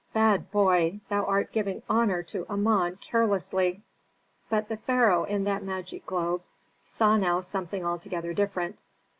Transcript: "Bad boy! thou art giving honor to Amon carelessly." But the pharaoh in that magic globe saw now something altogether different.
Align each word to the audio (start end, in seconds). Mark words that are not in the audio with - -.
"Bad 0.13 0.49
boy! 0.49 0.99
thou 1.09 1.25
art 1.25 1.51
giving 1.51 1.83
honor 1.87 2.23
to 2.23 2.47
Amon 2.49 2.95
carelessly." 2.95 3.83
But 4.49 4.67
the 4.67 4.77
pharaoh 4.77 5.25
in 5.25 5.43
that 5.43 5.61
magic 5.63 6.07
globe 6.07 6.41
saw 6.81 7.17
now 7.17 7.41
something 7.41 7.85
altogether 7.85 8.33
different. 8.33 8.81